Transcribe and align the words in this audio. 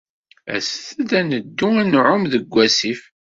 Aset-d 0.55 1.09
ad 1.19 1.25
neddu 1.29 1.69
ad 1.81 1.87
nɛum 1.91 2.23
deg 2.33 2.45
wasif. 2.53 3.01